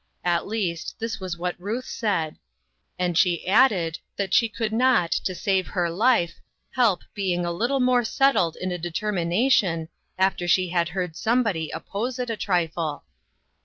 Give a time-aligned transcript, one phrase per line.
[0.23, 2.39] At least, this was what Ruth said;
[2.97, 7.79] and she added that she could not, to save her life, help being a little
[7.79, 13.03] more settled in a determination after she had heard somebody oppose it a trifle.